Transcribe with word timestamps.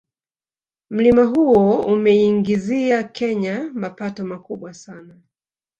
Mlima 0.89 1.23
huo 1.23 1.81
umeiingizia 1.81 3.03
kenya 3.03 3.71
mapato 3.73 4.25
makubwa 4.25 4.73
sana 4.73 5.15